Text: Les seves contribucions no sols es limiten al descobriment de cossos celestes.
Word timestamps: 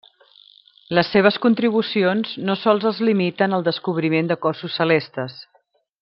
Les 0.97 1.09
seves 1.15 1.35
contribucions 1.43 2.33
no 2.49 2.57
sols 2.63 2.89
es 2.93 3.01
limiten 3.09 3.53
al 3.59 3.67
descobriment 3.71 4.33
de 4.35 4.39
cossos 4.47 4.79
celestes. 4.83 5.37